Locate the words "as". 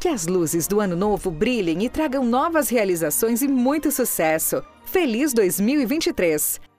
0.08-0.26